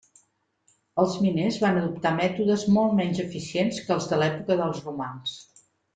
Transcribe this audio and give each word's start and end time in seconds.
Els 1.01 1.17
miners 1.25 1.59
van 1.65 1.77
adoptar 1.81 2.13
mètodes 2.21 2.65
molt 2.79 2.95
menys 3.01 3.23
eficients 3.27 3.85
que 3.87 3.95
els 3.97 4.09
de 4.15 4.23
l'època 4.23 4.59
dels 4.63 4.81
romans. 4.89 5.37